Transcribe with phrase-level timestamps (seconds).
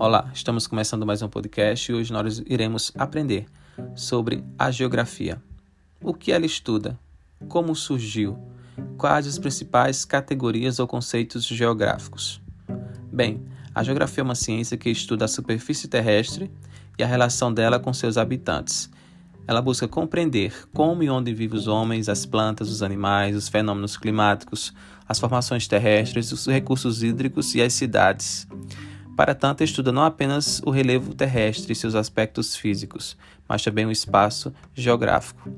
[0.00, 3.46] Olá, estamos começando mais um podcast e hoje nós iremos aprender
[3.96, 5.42] sobre a geografia.
[6.00, 6.96] O que ela estuda?
[7.48, 8.38] Como surgiu?
[8.96, 12.40] Quais as principais categorias ou conceitos geográficos?
[13.12, 13.44] Bem,
[13.74, 16.48] a geografia é uma ciência que estuda a superfície terrestre
[16.96, 18.88] e a relação dela com seus habitantes.
[19.48, 23.96] Ela busca compreender como e onde vivem os homens, as plantas, os animais, os fenômenos
[23.96, 24.72] climáticos,
[25.08, 28.46] as formações terrestres, os recursos hídricos e as cidades.
[29.18, 33.16] Para tanto, estuda não apenas o relevo terrestre e seus aspectos físicos,
[33.48, 35.50] mas também o espaço geográfico.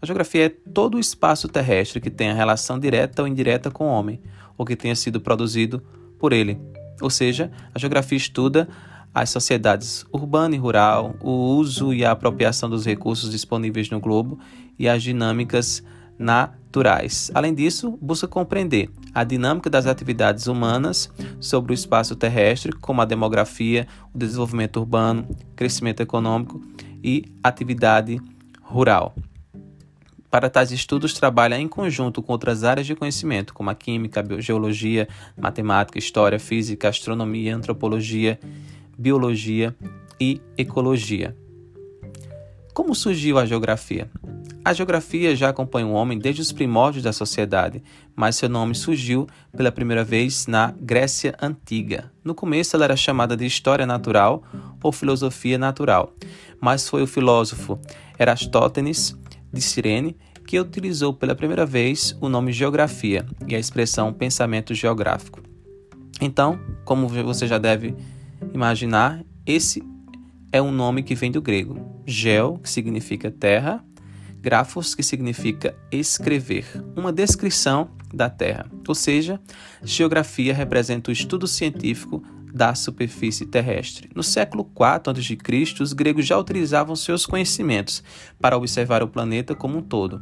[0.00, 3.90] A geografia é todo o espaço terrestre que tenha relação direta ou indireta com o
[3.90, 4.22] homem,
[4.56, 5.82] ou que tenha sido produzido
[6.16, 6.60] por ele.
[7.02, 8.68] Ou seja, a geografia estuda
[9.12, 14.38] as sociedades urbana e rural, o uso e a apropriação dos recursos disponíveis no globo
[14.78, 15.82] e as dinâmicas
[16.20, 17.30] naturais.
[17.32, 23.06] Além disso, busca compreender a dinâmica das atividades humanas sobre o espaço terrestre, como a
[23.06, 26.62] demografia, o desenvolvimento urbano, crescimento econômico
[27.02, 28.20] e atividade
[28.62, 29.14] rural.
[30.30, 34.40] Para tais estudos, trabalha em conjunto com outras áreas de conhecimento, como a química, a
[34.40, 38.38] geologia, matemática, história, física, astronomia, antropologia,
[38.96, 39.74] biologia
[40.20, 41.34] e ecologia.
[42.74, 44.08] Como surgiu a geografia?
[44.62, 47.82] A geografia já acompanha o homem desde os primórdios da sociedade,
[48.14, 52.12] mas seu nome surgiu pela primeira vez na Grécia Antiga.
[52.22, 54.42] No começo ela era chamada de História Natural
[54.82, 56.12] ou Filosofia Natural,
[56.60, 57.80] mas foi o filósofo
[58.18, 59.16] Erastótenes
[59.50, 60.14] de Cirene
[60.46, 65.40] que utilizou pela primeira vez o nome geografia e a expressão pensamento geográfico.
[66.20, 67.96] Então, como você já deve
[68.52, 69.82] imaginar, esse
[70.52, 72.02] é um nome que vem do grego.
[72.04, 73.84] Geo, que significa terra,
[74.40, 76.64] grafos, que significa escrever,
[76.96, 78.66] uma descrição da Terra.
[78.86, 79.40] Ou seja,
[79.82, 84.10] geografia representa o estudo científico da superfície terrestre.
[84.14, 88.02] No século IV a.C., os gregos já utilizavam seus conhecimentos
[88.40, 90.20] para observar o planeta como um todo.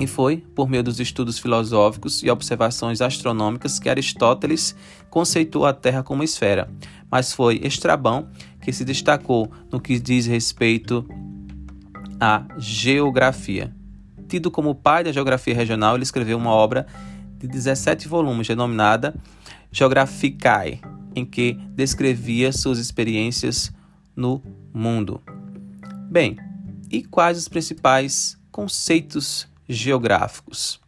[0.00, 4.76] E foi por meio dos estudos filosóficos e observações astronômicas que Aristóteles
[5.10, 6.70] conceitou a Terra como esfera.
[7.10, 8.28] Mas foi Estrabão
[8.62, 11.04] que se destacou no que diz respeito
[12.20, 13.74] à geografia.
[14.28, 16.86] Tido como pai da geografia regional, ele escreveu uma obra
[17.38, 19.14] de 17 volumes denominada
[19.70, 20.80] Geographicae,
[21.14, 23.72] em que descrevia suas experiências
[24.16, 24.42] no
[24.72, 25.22] mundo.
[26.10, 26.36] Bem,
[26.90, 30.80] e quais os principais conceitos geográficos?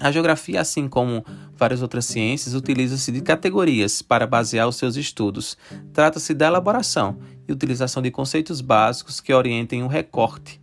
[0.00, 1.24] A geografia, assim como
[1.60, 5.58] várias outras ciências, utiliza-se de categorias para basear os seus estudos.
[5.92, 10.58] Trata-se da elaboração e utilização de conceitos básicos que orientem o recorte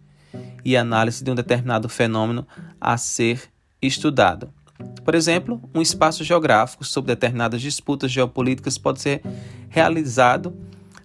[0.66, 2.48] e análise de um determinado fenômeno
[2.82, 3.44] a ser
[3.80, 4.52] estudado.
[5.06, 9.22] Por exemplo, um espaço geográfico sobre determinadas disputas geopolíticas pode ser
[9.70, 10.58] realizado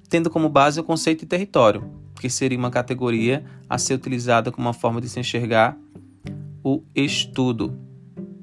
[0.09, 1.85] tendo como base o conceito de território,
[2.19, 5.77] que seria uma categoria a ser utilizada como uma forma de se enxergar
[6.65, 7.92] o estudo.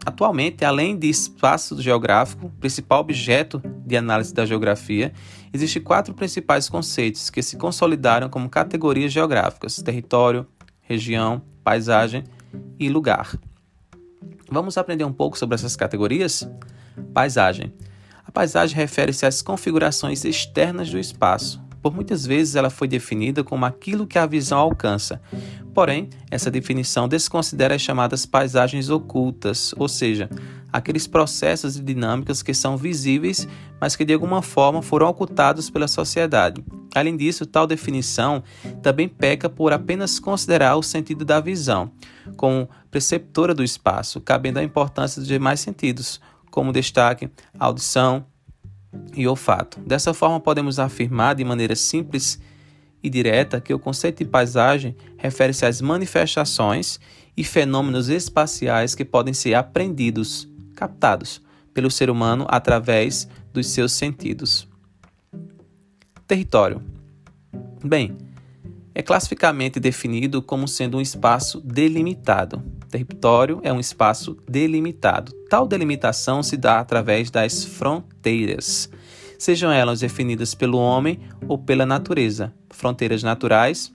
[0.09, 5.13] Atualmente, além de espaço geográfico, principal objeto de análise da geografia,
[5.53, 10.47] existem quatro principais conceitos que se consolidaram como categorias geográficas: território,
[10.81, 12.23] região, paisagem
[12.79, 13.37] e lugar.
[14.49, 16.49] Vamos aprender um pouco sobre essas categorias?
[17.13, 17.71] Paisagem.
[18.25, 23.65] A paisagem refere-se às configurações externas do espaço, por muitas vezes ela foi definida como
[23.65, 25.21] aquilo que a visão alcança.
[25.73, 30.29] Porém, essa definição desconsidera as chamadas paisagens ocultas, ou seja,
[30.71, 33.47] aqueles processos e dinâmicas que são visíveis,
[33.79, 36.63] mas que de alguma forma foram ocultados pela sociedade.
[36.93, 38.43] Além disso, tal definição
[38.81, 41.91] também peca por apenas considerar o sentido da visão
[42.35, 46.19] como preceptora do espaço, cabendo a importância dos demais sentidos,
[46.49, 48.25] como destaque audição,
[49.15, 49.79] e olfato.
[49.81, 52.39] Dessa forma, podemos afirmar de maneira simples
[53.01, 56.99] e direta que o conceito de paisagem refere-se às manifestações
[57.35, 61.41] e fenômenos espaciais que podem ser aprendidos, captados
[61.73, 64.67] pelo ser humano através dos seus sentidos.
[66.27, 66.83] Território.
[67.83, 68.17] Bem,
[68.93, 72.61] é classificamente definido como sendo um espaço delimitado.
[72.89, 75.31] Território é um espaço delimitado.
[75.47, 78.89] Tal delimitação se dá através das fronteiras,
[79.37, 83.93] sejam elas definidas pelo homem ou pela natureza, fronteiras naturais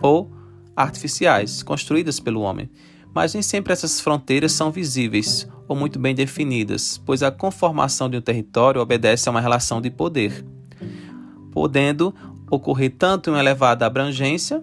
[0.00, 0.30] ou
[0.74, 2.70] artificiais, construídas pelo homem.
[3.14, 8.16] Mas nem sempre essas fronteiras são visíveis ou muito bem definidas, pois a conformação de
[8.16, 10.44] um território obedece a uma relação de poder,
[11.52, 12.14] podendo
[12.50, 14.62] ocorrer tanto em elevada abrangência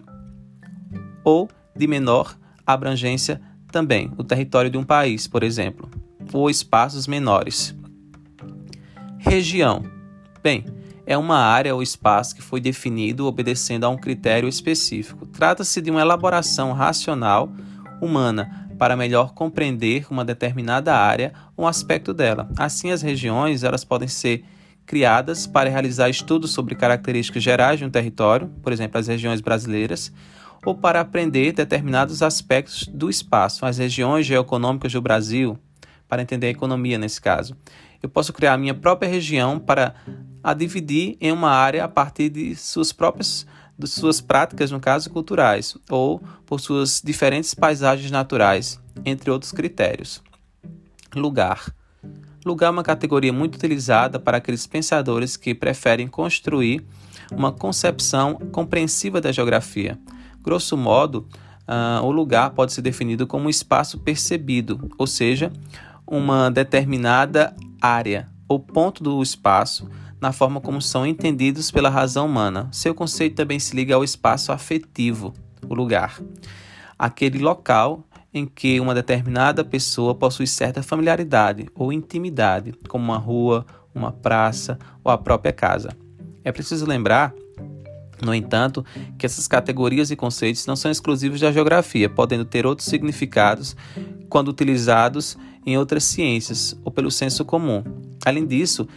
[1.24, 2.36] ou de menor
[2.66, 3.40] abrangência
[3.72, 5.90] também, o território de um país, por exemplo,
[6.34, 7.76] ou espaços menores.
[9.18, 9.84] Região.
[10.42, 10.66] Bem,
[11.06, 15.26] é uma área ou espaço que foi definido obedecendo a um critério específico.
[15.26, 17.50] Trata-se de uma elaboração racional
[18.02, 22.50] humana para melhor compreender uma determinada área ou um aspecto dela.
[22.58, 24.44] Assim, as regiões elas podem ser
[24.86, 30.14] criadas para realizar estudos sobre características gerais de um território, por exemplo, as regiões brasileiras,
[30.66, 35.58] ou para aprender determinados aspectos do espaço, as regiões geoeconômicas do Brasil,
[36.08, 37.56] para entender a economia nesse caso.
[38.02, 39.96] Eu posso criar a minha própria região para
[40.44, 43.46] a dividir em uma área a partir de suas próprias
[43.78, 50.22] de suas práticas, no caso, culturais, ou por suas diferentes paisagens naturais, entre outros critérios.
[51.16, 51.72] Lugar.
[52.44, 56.84] Lugar é uma categoria muito utilizada para aqueles pensadores que preferem construir
[57.32, 60.00] uma concepção compreensiva da geografia.
[60.48, 61.28] Grosso modo,
[61.68, 65.52] uh, o lugar pode ser definido como um espaço percebido, ou seja,
[66.08, 69.90] uma determinada área ou ponto do espaço
[70.22, 72.70] na forma como são entendidos pela razão humana.
[72.72, 75.34] Seu conceito também se liga ao espaço afetivo,
[75.68, 76.18] o lugar,
[76.98, 83.66] aquele local em que uma determinada pessoa possui certa familiaridade ou intimidade, como uma rua,
[83.94, 85.90] uma praça ou a própria casa.
[86.42, 87.34] É preciso lembrar,
[88.24, 88.86] no entanto,
[89.18, 93.76] que essas categorias e conceitos não são exclusivos da geografia, podendo ter outros significados
[94.30, 97.84] quando utilizados em outras ciências ou pelo senso comum.
[98.26, 98.88] Além disso,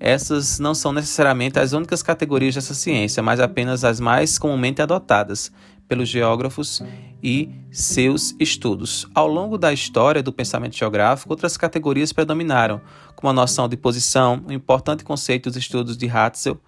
[0.00, 5.50] essas não são necessariamente as únicas categorias dessa ciência, mas apenas as mais comumente adotadas
[5.88, 6.82] pelos geógrafos
[7.22, 9.08] e seus estudos.
[9.14, 12.80] Ao longo da história do pensamento geográfico, outras categorias predominaram,
[13.16, 16.60] como a noção de posição, o importante conceito dos estudos de Hatzel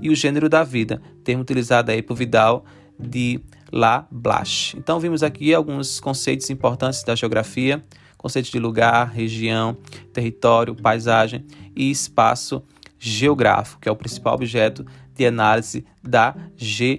[0.00, 2.64] e o gênero da vida, termo utilizado aí por Vidal
[2.98, 3.40] de
[3.72, 4.76] La Blache.
[4.76, 7.84] Então vimos aqui alguns conceitos importantes da geografia,
[8.16, 9.76] conceitos de lugar, região,
[10.12, 11.44] território, paisagem
[11.76, 12.62] e espaço
[12.98, 16.96] geográfico, que é o principal objeto de análise da geografia.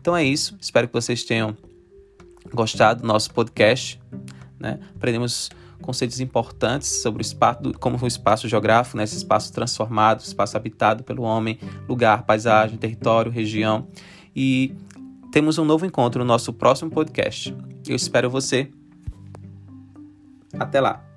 [0.00, 1.56] Então é isso, espero que vocês tenham
[2.52, 4.00] gostado do nosso podcast.
[4.58, 4.78] Né?
[4.96, 5.50] Aprendemos
[5.82, 9.04] conceitos importantes sobre o espaço, como o espaço geográfico, né?
[9.04, 11.58] esse espaço transformado, espaço habitado pelo homem,
[11.88, 13.86] lugar, paisagem, território, região.
[14.34, 14.74] E
[15.30, 17.54] temos um novo encontro no nosso próximo podcast.
[17.86, 18.70] Eu espero você.
[20.58, 21.11] Até lá!